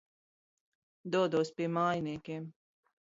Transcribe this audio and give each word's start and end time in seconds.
Dodos 1.15 1.53
pie 1.59 1.67
mājiniekiem. 1.77 2.49